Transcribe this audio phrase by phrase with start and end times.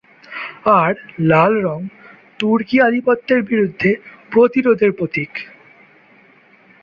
[0.79, 0.93] আর
[1.21, 1.81] লাল রঙ
[2.39, 3.89] তুর্কি আধিপত্যের বিরুদ্ধে
[4.31, 5.31] প্রতিরোধের প্রতীক।